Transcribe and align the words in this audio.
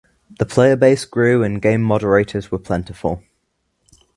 The 0.39 0.47
player 0.47 0.75
base 0.75 1.05
grew 1.05 1.43
and 1.43 1.61
game 1.61 1.83
moderators 1.83 2.49
were 2.51 2.57
plentiful. 2.57 3.21